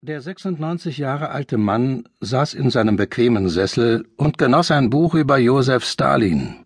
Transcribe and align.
Der 0.00 0.20
96 0.20 0.96
Jahre 0.98 1.30
alte 1.30 1.58
Mann 1.58 2.04
saß 2.20 2.54
in 2.54 2.70
seinem 2.70 2.94
bequemen 2.94 3.48
Sessel 3.48 4.06
und 4.16 4.38
genoss 4.38 4.70
ein 4.70 4.90
Buch 4.90 5.14
über 5.14 5.38
Josef 5.38 5.84
Stalin. 5.84 6.64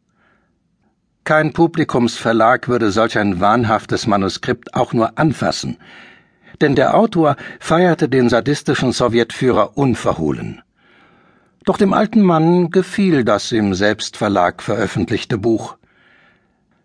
Kein 1.24 1.54
Publikumsverlag 1.54 2.68
würde 2.68 2.90
solch 2.90 3.16
ein 3.16 3.40
wahnhaftes 3.40 4.06
Manuskript 4.06 4.74
auch 4.74 4.92
nur 4.92 5.18
anfassen, 5.18 5.78
denn 6.60 6.74
der 6.74 6.94
Autor 6.94 7.36
feierte 7.58 8.10
den 8.10 8.28
sadistischen 8.28 8.92
Sowjetführer 8.92 9.78
unverhohlen. 9.78 10.60
Doch 11.64 11.78
dem 11.78 11.94
alten 11.94 12.20
Mann 12.20 12.70
gefiel 12.70 13.24
das 13.24 13.50
im 13.50 13.72
Selbstverlag 13.72 14.62
veröffentlichte 14.62 15.38
Buch. 15.38 15.78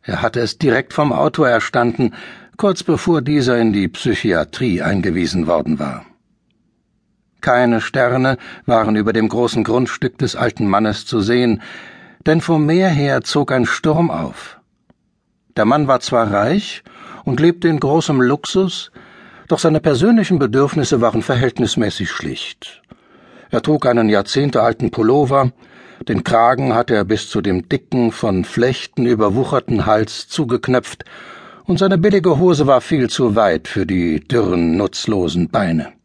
Er 0.02 0.22
hatte 0.22 0.40
es 0.40 0.58
direkt 0.58 0.94
vom 0.94 1.12
Autor 1.12 1.50
erstanden, 1.50 2.14
kurz 2.56 2.84
bevor 2.84 3.22
dieser 3.22 3.58
in 3.60 3.74
die 3.74 3.90
Psychiatrie 3.90 4.82
eingewiesen 4.82 5.46
worden 5.46 5.78
war. 5.78 6.06
Keine 7.48 7.80
Sterne 7.80 8.38
waren 8.66 8.98
über 8.98 9.14
dem 9.14 9.30
großen 9.30 9.64
Grundstück 9.64 10.18
des 10.18 10.36
alten 10.36 10.68
Mannes 10.68 11.06
zu 11.06 11.22
sehen, 11.22 11.62
denn 12.26 12.42
vom 12.42 12.66
Meer 12.66 12.90
her 12.90 13.22
zog 13.22 13.54
ein 13.54 13.66
Sturm 13.66 14.12
auf. 14.12 14.60
Der 15.56 15.64
Mann 15.64 15.88
war 15.88 16.02
zwar 16.02 16.30
reich 16.30 16.84
und 17.24 17.40
lebte 17.40 17.70
in 17.70 17.80
großem 17.80 18.20
Luxus, 18.20 18.92
doch 19.48 19.60
seine 19.60 19.80
persönlichen 19.80 20.40
Bedürfnisse 20.40 21.00
waren 21.00 21.22
verhältnismäßig 21.22 22.12
schlicht. 22.12 22.82
Er 23.50 23.62
trug 23.62 23.86
einen 23.86 24.10
jahrzehntealten 24.10 24.92
Pullover, 24.92 25.54
den 26.06 26.26
Kragen 26.26 26.76
hatte 26.76 26.96
er 26.96 27.06
bis 27.06 27.30
zu 27.30 27.40
dem 27.40 27.70
dicken, 27.70 28.12
von 28.12 28.44
Flechten 28.44 29.06
überwucherten 29.06 29.86
Hals 29.86 30.28
zugeknöpft, 30.28 31.06
und 31.64 31.80
seine 31.80 31.98
billige 31.98 32.40
Hose 32.40 32.68
war 32.68 32.82
viel 32.82 33.10
zu 33.10 33.38
weit 33.38 33.70
für 33.70 33.86
die 33.86 34.20
dürren, 34.20 34.76
nutzlosen 34.76 35.48
Beine. 35.48 35.97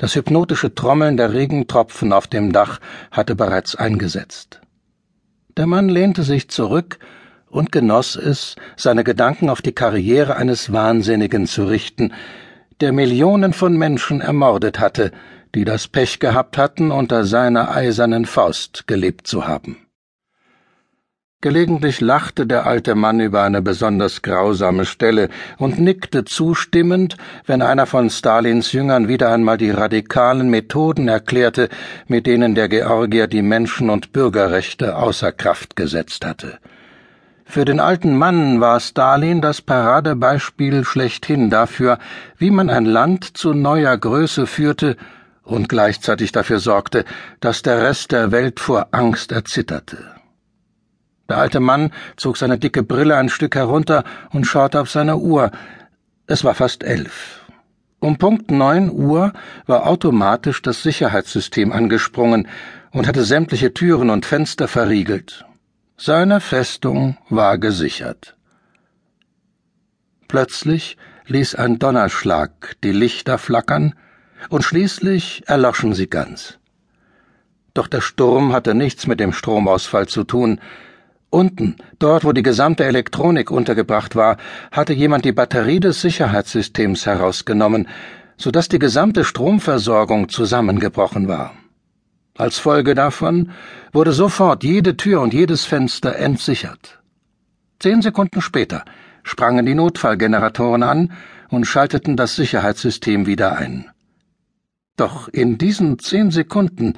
Das 0.00 0.14
hypnotische 0.14 0.74
Trommeln 0.74 1.18
der 1.18 1.34
Regentropfen 1.34 2.14
auf 2.14 2.26
dem 2.26 2.52
Dach 2.52 2.80
hatte 3.10 3.34
bereits 3.34 3.76
eingesetzt. 3.76 4.62
Der 5.58 5.66
Mann 5.66 5.90
lehnte 5.90 6.22
sich 6.22 6.48
zurück 6.48 6.98
und 7.50 7.70
genoss 7.70 8.16
es, 8.16 8.56
seine 8.76 9.04
Gedanken 9.04 9.50
auf 9.50 9.60
die 9.60 9.74
Karriere 9.74 10.36
eines 10.36 10.72
Wahnsinnigen 10.72 11.46
zu 11.46 11.64
richten, 11.64 12.14
der 12.80 12.92
Millionen 12.92 13.52
von 13.52 13.76
Menschen 13.76 14.22
ermordet 14.22 14.80
hatte, 14.80 15.12
die 15.54 15.66
das 15.66 15.86
Pech 15.86 16.18
gehabt 16.18 16.56
hatten, 16.56 16.92
unter 16.92 17.26
seiner 17.26 17.70
eisernen 17.70 18.24
Faust 18.24 18.86
gelebt 18.86 19.26
zu 19.26 19.46
haben. 19.46 19.86
Gelegentlich 21.42 22.02
lachte 22.02 22.46
der 22.46 22.66
alte 22.66 22.94
Mann 22.94 23.18
über 23.18 23.42
eine 23.42 23.62
besonders 23.62 24.20
grausame 24.20 24.84
Stelle 24.84 25.30
und 25.56 25.78
nickte 25.78 26.26
zustimmend, 26.26 27.16
wenn 27.46 27.62
einer 27.62 27.86
von 27.86 28.10
Stalins 28.10 28.72
Jüngern 28.72 29.08
wieder 29.08 29.32
einmal 29.32 29.56
die 29.56 29.70
radikalen 29.70 30.50
Methoden 30.50 31.08
erklärte, 31.08 31.70
mit 32.06 32.26
denen 32.26 32.54
der 32.54 32.68
Georgier 32.68 33.26
die 33.26 33.40
Menschen- 33.40 33.88
und 33.88 34.12
Bürgerrechte 34.12 34.98
außer 34.98 35.32
Kraft 35.32 35.76
gesetzt 35.76 36.26
hatte. 36.26 36.58
Für 37.46 37.64
den 37.64 37.80
alten 37.80 38.18
Mann 38.18 38.60
war 38.60 38.78
Stalin 38.78 39.40
das 39.40 39.62
Paradebeispiel 39.62 40.84
schlechthin 40.84 41.48
dafür, 41.48 41.98
wie 42.36 42.50
man 42.50 42.68
ein 42.68 42.84
Land 42.84 43.38
zu 43.38 43.54
neuer 43.54 43.96
Größe 43.96 44.46
führte 44.46 44.98
und 45.42 45.70
gleichzeitig 45.70 46.32
dafür 46.32 46.58
sorgte, 46.58 47.06
dass 47.40 47.62
der 47.62 47.82
Rest 47.82 48.12
der 48.12 48.30
Welt 48.30 48.60
vor 48.60 48.88
Angst 48.90 49.32
erzitterte. 49.32 50.19
Der 51.30 51.38
alte 51.38 51.60
Mann 51.60 51.92
zog 52.16 52.36
seine 52.36 52.58
dicke 52.58 52.82
Brille 52.82 53.16
ein 53.16 53.28
Stück 53.28 53.54
herunter 53.54 54.02
und 54.32 54.48
schaute 54.48 54.80
auf 54.80 54.90
seine 54.90 55.16
Uhr. 55.16 55.52
Es 56.26 56.42
war 56.42 56.54
fast 56.54 56.82
elf. 56.82 57.46
Um 58.00 58.18
Punkt 58.18 58.50
neun 58.50 58.90
Uhr 58.90 59.32
war 59.66 59.86
automatisch 59.86 60.60
das 60.60 60.82
Sicherheitssystem 60.82 61.70
angesprungen 61.70 62.48
und 62.90 63.06
hatte 63.06 63.24
sämtliche 63.24 63.72
Türen 63.72 64.10
und 64.10 64.26
Fenster 64.26 64.66
verriegelt. 64.66 65.44
Seine 65.96 66.40
Festung 66.40 67.16
war 67.28 67.58
gesichert. 67.58 68.34
Plötzlich 70.26 70.96
ließ 71.26 71.54
ein 71.54 71.78
Donnerschlag 71.78 72.74
die 72.82 72.92
Lichter 72.92 73.38
flackern, 73.38 73.94
und 74.48 74.64
schließlich 74.64 75.44
erloschen 75.46 75.92
sie 75.94 76.08
ganz. 76.08 76.58
Doch 77.74 77.86
der 77.86 78.00
Sturm 78.00 78.52
hatte 78.52 78.74
nichts 78.74 79.06
mit 79.06 79.20
dem 79.20 79.32
Stromausfall 79.32 80.08
zu 80.08 80.24
tun, 80.24 80.60
Unten, 81.30 81.76
dort 82.00 82.24
wo 82.24 82.32
die 82.32 82.42
gesamte 82.42 82.84
Elektronik 82.84 83.52
untergebracht 83.52 84.16
war, 84.16 84.36
hatte 84.72 84.92
jemand 84.92 85.24
die 85.24 85.32
Batterie 85.32 85.78
des 85.78 86.00
Sicherheitssystems 86.00 87.06
herausgenommen, 87.06 87.86
so 88.36 88.50
dass 88.50 88.68
die 88.68 88.80
gesamte 88.80 89.24
Stromversorgung 89.24 90.28
zusammengebrochen 90.28 91.28
war. 91.28 91.54
Als 92.36 92.58
Folge 92.58 92.94
davon 92.94 93.52
wurde 93.92 94.12
sofort 94.12 94.64
jede 94.64 94.96
Tür 94.96 95.20
und 95.20 95.32
jedes 95.32 95.66
Fenster 95.66 96.16
entsichert. 96.16 97.00
Zehn 97.78 98.02
Sekunden 98.02 98.40
später 98.40 98.84
sprangen 99.22 99.66
die 99.66 99.74
Notfallgeneratoren 99.74 100.82
an 100.82 101.12
und 101.48 101.66
schalteten 101.66 102.16
das 102.16 102.34
Sicherheitssystem 102.36 103.26
wieder 103.26 103.56
ein. 103.56 103.90
Doch 104.96 105.28
in 105.28 105.58
diesen 105.58 105.98
zehn 105.98 106.30
Sekunden 106.30 106.94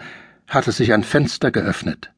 hatte 0.48 0.72
sich 0.72 0.92
ein 0.92 1.04
Fenster 1.04 1.50
geöffnet. 1.50 2.12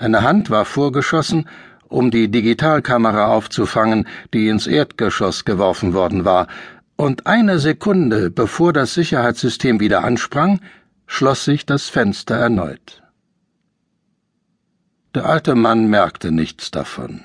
Eine 0.00 0.22
Hand 0.22 0.48
war 0.48 0.64
vorgeschossen, 0.64 1.46
um 1.88 2.10
die 2.10 2.30
Digitalkamera 2.30 3.26
aufzufangen, 3.26 4.08
die 4.32 4.48
ins 4.48 4.66
Erdgeschoss 4.66 5.44
geworfen 5.44 5.92
worden 5.92 6.24
war, 6.24 6.46
und 6.96 7.26
eine 7.26 7.58
Sekunde 7.58 8.30
bevor 8.30 8.72
das 8.72 8.94
Sicherheitssystem 8.94 9.78
wieder 9.78 10.02
ansprang, 10.02 10.60
schloss 11.06 11.44
sich 11.44 11.66
das 11.66 11.90
Fenster 11.90 12.36
erneut. 12.36 13.02
Der 15.14 15.26
alte 15.26 15.54
Mann 15.54 15.90
merkte 15.90 16.32
nichts 16.32 16.70
davon. 16.70 17.20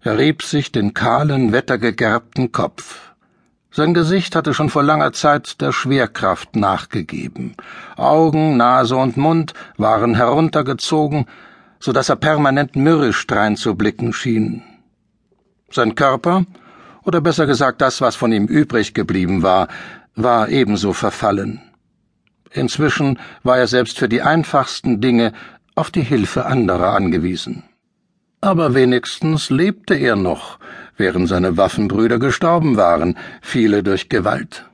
Er 0.00 0.18
rieb 0.18 0.42
sich 0.42 0.72
den 0.72 0.94
kahlen, 0.94 1.52
wettergegerbten 1.52 2.50
Kopf. 2.50 3.12
Sein 3.70 3.94
Gesicht 3.94 4.34
hatte 4.34 4.52
schon 4.52 4.70
vor 4.70 4.82
langer 4.82 5.12
Zeit 5.12 5.60
der 5.60 5.70
Schwerkraft 5.70 6.56
nachgegeben. 6.56 7.54
Augen, 7.96 8.56
Nase 8.56 8.96
und 8.96 9.16
Mund 9.16 9.54
waren 9.76 10.16
heruntergezogen, 10.16 11.26
so 11.80 11.92
dass 11.92 12.08
er 12.08 12.16
permanent 12.16 12.76
mürrisch 12.76 13.26
dreinzublicken 13.26 14.12
schien. 14.12 14.62
Sein 15.70 15.94
Körper, 15.94 16.44
oder 17.04 17.20
besser 17.20 17.46
gesagt 17.46 17.80
das, 17.80 18.00
was 18.00 18.16
von 18.16 18.32
ihm 18.32 18.46
übrig 18.46 18.94
geblieben 18.94 19.42
war, 19.42 19.68
war 20.14 20.48
ebenso 20.48 20.92
verfallen. 20.92 21.62
Inzwischen 22.50 23.18
war 23.42 23.58
er 23.58 23.66
selbst 23.66 23.98
für 23.98 24.08
die 24.08 24.22
einfachsten 24.22 25.00
Dinge 25.00 25.32
auf 25.74 25.90
die 25.90 26.02
Hilfe 26.02 26.46
anderer 26.46 26.94
angewiesen. 26.94 27.64
Aber 28.40 28.74
wenigstens 28.74 29.50
lebte 29.50 29.94
er 29.94 30.16
noch, 30.16 30.58
während 30.96 31.28
seine 31.28 31.56
Waffenbrüder 31.56 32.18
gestorben 32.18 32.76
waren, 32.76 33.16
viele 33.42 33.82
durch 33.82 34.08
Gewalt. 34.08 34.64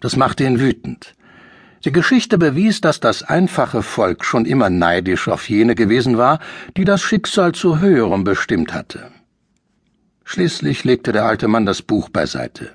Das 0.00 0.16
machte 0.16 0.44
ihn 0.44 0.60
wütend. 0.60 1.14
Die 1.84 1.92
Geschichte 1.92 2.38
bewies, 2.38 2.80
dass 2.80 2.98
das 2.98 3.22
einfache 3.22 3.82
Volk 3.82 4.24
schon 4.24 4.46
immer 4.46 4.68
neidisch 4.68 5.28
auf 5.28 5.48
jene 5.48 5.74
gewesen 5.74 6.18
war, 6.18 6.40
die 6.76 6.84
das 6.84 7.02
Schicksal 7.02 7.52
zu 7.52 7.78
höherem 7.78 8.24
bestimmt 8.24 8.74
hatte. 8.74 9.10
Schließlich 10.24 10.84
legte 10.84 11.12
der 11.12 11.24
alte 11.24 11.46
Mann 11.46 11.66
das 11.66 11.82
Buch 11.82 12.08
beiseite. 12.08 12.70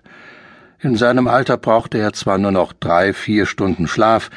In 0.80 0.96
seinem 0.96 1.28
Alter 1.28 1.58
brauchte 1.58 1.98
er 1.98 2.14
zwar 2.14 2.38
nur 2.38 2.52
noch 2.52 2.74
drei, 2.74 3.14
vier 3.14 3.46
Stunden 3.46 3.88
Schlaf, 3.88 4.30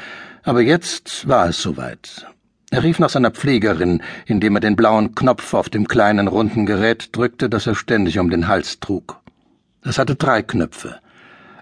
aber 0.43 0.61
jetzt 0.61 1.27
war 1.27 1.49
es 1.49 1.61
soweit. 1.61 2.27
Er 2.69 2.83
rief 2.83 2.99
nach 2.99 3.09
seiner 3.09 3.31
Pflegerin, 3.31 4.03
indem 4.25 4.57
er 4.57 4.59
den 4.59 4.75
blauen 4.75 5.15
Knopf 5.15 5.53
auf 5.53 5.69
dem 5.69 5.87
kleinen 5.87 6.27
runden 6.27 6.65
Gerät 6.65 7.15
drückte, 7.15 7.49
das 7.49 7.67
er 7.67 7.75
ständig 7.75 8.19
um 8.19 8.29
den 8.29 8.47
Hals 8.47 8.81
trug. 8.81 9.21
Es 9.83 9.97
hatte 9.97 10.15
drei 10.15 10.41
Knöpfe. 10.41 10.97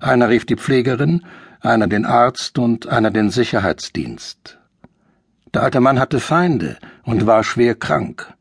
Einer 0.02 0.30
rief 0.30 0.46
die 0.46 0.56
Pflegerin, 0.56 1.24
einer 1.66 1.88
den 1.88 2.06
Arzt 2.06 2.58
und 2.58 2.88
einer 2.88 3.12
den 3.12 3.30
Sicherheitsdienst. 3.30 4.60
Der 5.54 5.64
alte 5.64 5.80
Mann 5.80 6.00
hatte 6.00 6.20
Feinde 6.20 6.78
und 7.04 7.26
war 7.26 7.44
schwer 7.44 7.76
krank. 7.76 8.34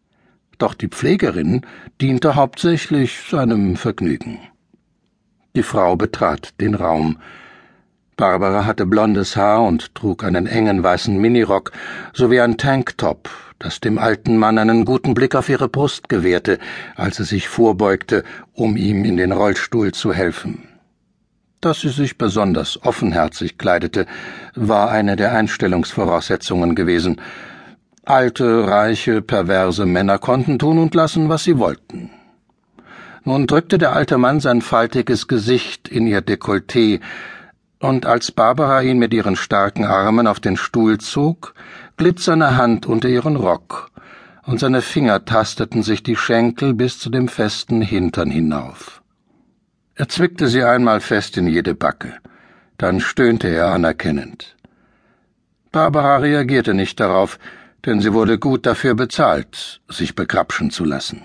Doch 0.59 0.75
die 0.75 0.89
Pflegerin 0.89 1.63
diente 2.01 2.35
hauptsächlich 2.35 3.23
seinem 3.31 3.77
Vergnügen. 3.77 4.39
Die 5.57 5.63
Frau 5.63 5.97
betrat 5.97 6.61
den 6.61 6.75
Raum. 6.75 7.19
Barbara 8.17 8.65
hatte 8.67 8.87
blondes 8.87 9.37
Haar 9.37 9.63
und 9.63 9.95
trug 9.95 10.25
einen 10.25 10.47
engen 10.47 10.83
weißen 10.83 11.17
Minirock 11.17 11.73
sowie 12.13 12.41
ein 12.41 12.59
Tanktop, 12.59 13.31
das 13.59 13.81
dem 13.81 13.99
alten 13.99 14.37
Mann 14.37 14.59
einen 14.59 14.85
guten 14.85 15.15
Blick 15.15 15.35
auf 15.35 15.49
ihre 15.49 15.69
Brust 15.69 16.09
gewährte, 16.09 16.59
als 16.97 17.19
er 17.19 17.25
sich 17.25 17.49
vorbeugte, 17.49 18.25
um 18.53 18.77
ihm 18.77 19.05
in 19.05 19.17
den 19.17 19.33
Rollstuhl 19.33 19.93
zu 19.93 20.13
helfen. 20.13 20.69
Dass 21.65 21.81
sie 21.81 21.89
sich 21.89 22.19
besonders 22.19 22.79
offenherzig 22.85 23.57
kleidete, 23.57 24.05
war 24.55 24.91
eine 24.91 25.17
der 25.17 25.33
Einstellungsvoraussetzungen 25.33 26.75
gewesen. 26.75 27.23
Alte, 28.05 28.69
reiche, 28.69 29.23
perverse 29.23 29.87
Männer 29.87 30.19
konnten 30.19 30.59
tun 30.59 30.77
und 30.79 30.95
lassen, 30.95 31.31
was 31.31 31.45
sie 31.45 31.57
wollten. 31.57 32.11
Nun 33.25 33.47
drückte 33.47 33.79
der 33.79 33.95
alte 33.95 34.19
Mann 34.19 34.41
sein 34.41 34.61
faltiges 34.61 35.27
Gesicht 35.27 35.89
in 35.89 36.07
ihr 36.07 36.21
Dekolleté, 36.21 37.01
und 37.79 38.05
als 38.05 38.31
Barbara 38.31 38.83
ihn 38.83 38.99
mit 38.99 39.15
ihren 39.15 39.35
starken 39.35 39.87
Armen 39.87 40.27
auf 40.27 40.41
den 40.41 40.59
Stuhl 40.59 40.99
zog, 40.99 41.55
glitt 41.97 42.21
seine 42.21 42.59
Hand 42.59 42.85
unter 42.85 43.09
ihren 43.09 43.37
Rock, 43.37 43.91
und 44.43 44.61
seine 44.61 44.83
Finger 44.83 45.25
tasteten 45.25 45.83
sich 45.83 46.03
die 46.03 46.17
Schenkel 46.17 46.75
bis 46.75 46.99
zu 46.99 47.09
dem 47.09 47.27
festen 47.27 47.81
Hintern 47.81 48.31
hinauf. 48.31 49.01
Er 49.97 50.09
zwickte 50.09 50.49
sie 50.49 50.65
einmal 50.65 51.01
fest 51.01 51.37
in 51.37 51.47
jede 51.47 51.75
Backe, 51.75 52.15
dann 52.79 53.01
stöhnte 53.01 53.49
er 53.49 53.69
anerkennend. 53.69 54.57
Barbara 55.71 56.17
reagierte 56.17 56.75
nicht 56.75 56.99
darauf, 56.99 57.39
denn 57.85 58.01
sie 58.01 58.13
wurde 58.13 58.39
gut 58.39 58.67
dafür 58.67 58.95
bezahlt, 58.95 59.81
sich 59.89 60.15
begrapschen 60.15 60.71
zu 60.71 60.85
lassen. 60.85 61.23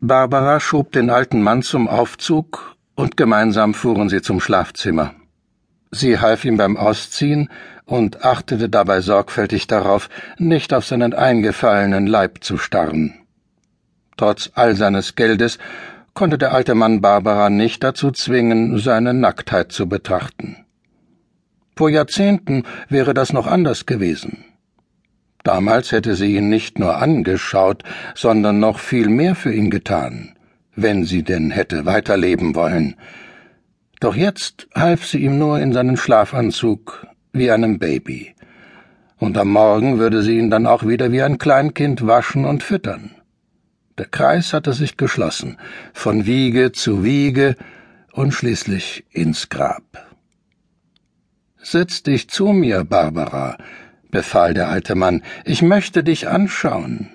Barbara 0.00 0.60
schob 0.60 0.92
den 0.92 1.10
alten 1.10 1.42
Mann 1.42 1.62
zum 1.62 1.88
Aufzug 1.88 2.76
und 2.94 3.16
gemeinsam 3.16 3.74
fuhren 3.74 4.08
sie 4.08 4.22
zum 4.22 4.40
Schlafzimmer. 4.40 5.14
Sie 5.90 6.18
half 6.18 6.44
ihm 6.44 6.56
beim 6.56 6.76
Ausziehen 6.76 7.50
und 7.84 8.24
achtete 8.24 8.68
dabei 8.68 9.00
sorgfältig 9.00 9.66
darauf, 9.66 10.08
nicht 10.38 10.72
auf 10.72 10.86
seinen 10.86 11.12
eingefallenen 11.14 12.06
Leib 12.06 12.44
zu 12.44 12.58
starren. 12.58 13.14
Trotz 14.16 14.50
all 14.54 14.76
seines 14.76 15.16
Geldes 15.16 15.58
konnte 16.14 16.38
der 16.38 16.52
alte 16.52 16.74
Mann 16.74 17.00
Barbara 17.00 17.50
nicht 17.50 17.82
dazu 17.84 18.10
zwingen, 18.10 18.78
seine 18.78 19.14
Nacktheit 19.14 19.72
zu 19.72 19.88
betrachten. 19.88 20.64
Vor 21.76 21.88
Jahrzehnten 21.90 22.64
wäre 22.88 23.14
das 23.14 23.32
noch 23.32 23.46
anders 23.46 23.86
gewesen. 23.86 24.44
Damals 25.42 25.92
hätte 25.92 26.14
sie 26.14 26.36
ihn 26.36 26.48
nicht 26.48 26.78
nur 26.78 26.96
angeschaut, 26.98 27.82
sondern 28.14 28.60
noch 28.60 28.78
viel 28.78 29.08
mehr 29.08 29.34
für 29.34 29.52
ihn 29.52 29.70
getan, 29.70 30.34
wenn 30.76 31.04
sie 31.04 31.22
denn 31.22 31.50
hätte 31.50 31.86
weiterleben 31.86 32.54
wollen. 32.54 32.96
Doch 34.00 34.14
jetzt 34.14 34.68
half 34.74 35.06
sie 35.06 35.18
ihm 35.18 35.38
nur 35.38 35.58
in 35.60 35.72
seinen 35.72 35.96
Schlafanzug 35.96 37.06
wie 37.32 37.50
einem 37.50 37.78
Baby. 37.78 38.34
Und 39.18 39.36
am 39.38 39.50
Morgen 39.50 39.98
würde 39.98 40.22
sie 40.22 40.38
ihn 40.38 40.50
dann 40.50 40.66
auch 40.66 40.86
wieder 40.86 41.12
wie 41.12 41.22
ein 41.22 41.38
Kleinkind 41.38 42.06
waschen 42.06 42.44
und 42.44 42.62
füttern. 42.62 43.10
Der 44.00 44.08
Kreis 44.08 44.54
hatte 44.54 44.72
sich 44.72 44.96
geschlossen, 44.96 45.58
von 45.92 46.24
Wiege 46.24 46.72
zu 46.72 47.04
Wiege 47.04 47.54
und 48.12 48.32
schließlich 48.32 49.04
ins 49.10 49.50
Grab. 49.50 49.82
Setz 51.62 52.02
dich 52.02 52.30
zu 52.30 52.46
mir, 52.46 52.84
Barbara, 52.84 53.58
befahl 54.10 54.54
der 54.54 54.70
alte 54.70 54.94
Mann, 54.94 55.22
ich 55.44 55.60
möchte 55.60 56.02
dich 56.02 56.28
anschauen. 56.28 57.10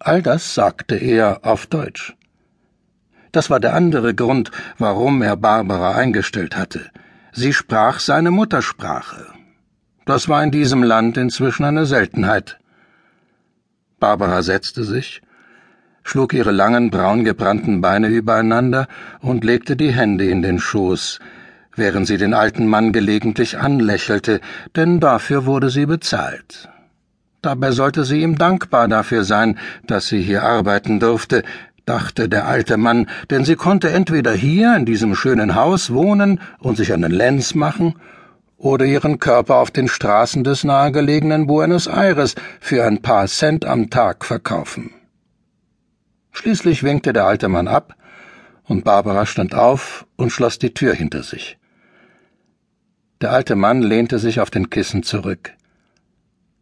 All 0.00 0.20
das 0.20 0.52
sagte 0.52 0.96
er 0.96 1.46
auf 1.46 1.68
Deutsch. 1.68 2.16
Das 3.30 3.48
war 3.48 3.60
der 3.60 3.74
andere 3.74 4.16
Grund, 4.16 4.50
warum 4.78 5.22
er 5.22 5.36
Barbara 5.36 5.94
eingestellt 5.94 6.56
hatte. 6.56 6.90
Sie 7.30 7.52
sprach 7.52 8.00
seine 8.00 8.32
Muttersprache. 8.32 9.26
Das 10.06 10.28
war 10.28 10.42
in 10.42 10.50
diesem 10.50 10.82
Land 10.82 11.16
inzwischen 11.16 11.62
eine 11.62 11.86
Seltenheit. 11.86 12.58
Barbara 14.00 14.42
setzte 14.42 14.82
sich, 14.82 15.22
schlug 16.08 16.32
ihre 16.32 16.52
langen, 16.52 16.90
braungebrannten 16.90 17.82
Beine 17.82 18.08
übereinander 18.08 18.88
und 19.20 19.44
legte 19.44 19.76
die 19.76 19.92
Hände 19.92 20.24
in 20.24 20.40
den 20.40 20.58
Schoß, 20.58 21.18
während 21.76 22.06
sie 22.06 22.16
den 22.16 22.32
alten 22.32 22.66
Mann 22.66 22.92
gelegentlich 22.92 23.58
anlächelte, 23.58 24.40
denn 24.74 25.00
dafür 25.00 25.44
wurde 25.44 25.68
sie 25.68 25.84
bezahlt. 25.84 26.70
Dabei 27.42 27.72
sollte 27.72 28.04
sie 28.04 28.22
ihm 28.22 28.38
dankbar 28.38 28.88
dafür 28.88 29.22
sein, 29.22 29.58
dass 29.86 30.08
sie 30.08 30.22
hier 30.22 30.44
arbeiten 30.44 30.98
durfte, 30.98 31.42
dachte 31.84 32.28
der 32.30 32.48
alte 32.48 32.78
Mann, 32.78 33.06
denn 33.30 33.44
sie 33.44 33.56
konnte 33.56 33.90
entweder 33.90 34.32
hier 34.32 34.74
in 34.76 34.86
diesem 34.86 35.14
schönen 35.14 35.54
Haus 35.54 35.92
wohnen 35.92 36.40
und 36.58 36.78
sich 36.78 36.92
einen 36.92 37.12
Lenz 37.12 37.54
machen, 37.54 37.94
oder 38.56 38.86
ihren 38.86 39.18
Körper 39.20 39.56
auf 39.56 39.70
den 39.70 39.88
Straßen 39.88 40.42
des 40.42 40.64
nahegelegenen 40.64 41.46
Buenos 41.46 41.86
Aires 41.86 42.34
für 42.60 42.84
ein 42.84 43.02
paar 43.02 43.26
Cent 43.28 43.64
am 43.64 43.88
Tag 43.88 44.24
verkaufen. 44.24 44.97
Schließlich 46.38 46.84
winkte 46.84 47.12
der 47.12 47.24
alte 47.24 47.48
Mann 47.48 47.66
ab, 47.66 47.96
und 48.62 48.84
Barbara 48.84 49.26
stand 49.26 49.56
auf 49.56 50.06
und 50.14 50.30
schloss 50.30 50.56
die 50.60 50.72
Tür 50.72 50.94
hinter 50.94 51.24
sich. 51.24 51.58
Der 53.20 53.32
alte 53.32 53.56
Mann 53.56 53.82
lehnte 53.82 54.20
sich 54.20 54.38
auf 54.38 54.48
den 54.48 54.70
Kissen 54.70 55.02
zurück. 55.02 55.50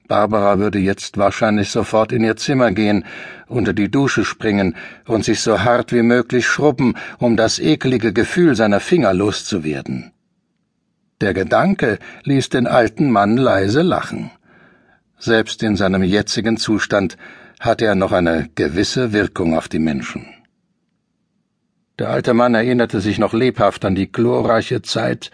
Barbara 0.08 0.58
würde 0.58 0.78
jetzt 0.78 1.19
wahrscheinlich 1.19 1.69
sofort 1.69 2.11
in 2.12 2.25
ihr 2.25 2.37
Zimmer 2.37 2.73
gehen, 2.73 3.05
unter 3.49 3.75
die 3.75 3.90
Dusche 3.90 4.25
springen 4.25 4.76
und 5.05 5.26
sich 5.26 5.40
so 5.43 5.62
hart 5.62 5.93
wie 5.93 6.02
möglich 6.02 6.46
schrubben, 6.46 6.94
um 7.19 7.37
das 7.37 7.58
ekelige 7.58 8.14
Gefühl 8.14 8.56
seiner 8.56 8.81
Finger 8.81 9.12
loszuwerden. 9.12 10.11
Der 11.20 11.34
Gedanke 11.34 11.99
ließ 12.25 12.49
den 12.49 12.67
alten 12.67 13.11
Mann 13.11 13.37
leise 13.37 13.82
lachen. 13.82 14.31
Selbst 15.19 15.62
in 15.62 15.76
seinem 15.76 16.02
jetzigen 16.02 16.56
Zustand 16.56 17.19
hatte 17.61 17.87
er 17.87 17.94
noch 17.94 18.12
eine 18.12 18.49
gewisse 18.55 19.12
Wirkung 19.12 19.56
auf 19.56 19.69
die 19.69 19.79
Menschen. 19.79 20.26
Der 21.99 22.11
alte 22.11 22.35
Mann 22.35 22.55
erinnerte 22.55 23.00
sich 23.00 23.19
noch 23.19 23.32
lebhaft 23.32 23.85
an 23.85 23.94
die 23.94 24.12
glorreiche 24.12 24.82
Zeit, 24.82 25.31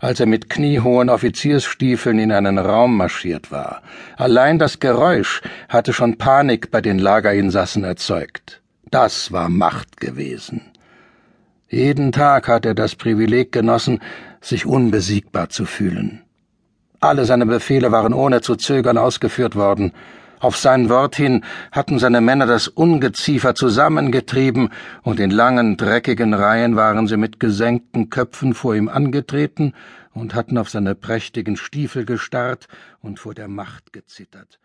als 0.00 0.20
er 0.20 0.26
mit 0.26 0.48
kniehohen 0.48 1.10
Offiziersstiefeln 1.10 2.18
in 2.18 2.32
einen 2.32 2.58
Raum 2.58 2.96
marschiert 2.96 3.50
war. 3.50 3.82
Allein 4.16 4.58
das 4.58 4.80
Geräusch 4.80 5.42
hatte 5.68 5.92
schon 5.92 6.16
Panik 6.16 6.70
bei 6.70 6.80
den 6.80 6.98
Lagerinsassen 6.98 7.84
erzeugt. 7.84 8.62
Das 8.90 9.32
war 9.32 9.48
Macht 9.48 10.00
gewesen. 10.00 10.62
Jeden 11.68 12.12
Tag 12.12 12.48
hat 12.48 12.64
er 12.64 12.74
das 12.74 12.94
Privileg 12.94 13.52
genossen, 13.52 14.00
sich 14.40 14.64
unbesiegbar 14.64 15.48
zu 15.48 15.66
fühlen. 15.66 16.22
Alle 17.00 17.24
seine 17.24 17.44
Befehle 17.44 17.92
waren 17.92 18.14
ohne 18.14 18.40
zu 18.40 18.56
zögern 18.56 18.96
ausgeführt 18.96 19.56
worden, 19.56 19.92
auf 20.40 20.56
sein 20.56 20.88
Wort 20.88 21.16
hin 21.16 21.44
hatten 21.72 21.98
seine 21.98 22.20
Männer 22.20 22.46
das 22.46 22.68
Ungeziefer 22.68 23.54
zusammengetrieben, 23.54 24.70
und 25.02 25.20
in 25.20 25.30
langen, 25.30 25.76
dreckigen 25.76 26.34
Reihen 26.34 26.76
waren 26.76 27.06
sie 27.06 27.16
mit 27.16 27.40
gesenkten 27.40 28.10
Köpfen 28.10 28.54
vor 28.54 28.74
ihm 28.74 28.88
angetreten 28.88 29.72
und 30.12 30.34
hatten 30.34 30.58
auf 30.58 30.70
seine 30.70 30.94
prächtigen 30.94 31.56
Stiefel 31.56 32.04
gestarrt 32.04 32.68
und 33.00 33.18
vor 33.18 33.34
der 33.34 33.48
Macht 33.48 33.92
gezittert. 33.92 34.58